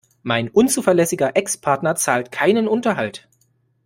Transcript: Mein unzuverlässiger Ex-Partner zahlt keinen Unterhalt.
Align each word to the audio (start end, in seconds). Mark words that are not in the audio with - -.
Mein 0.23 0.49
unzuverlässiger 0.49 1.35
Ex-Partner 1.35 1.95
zahlt 1.95 2.31
keinen 2.31 2.67
Unterhalt. 2.67 3.29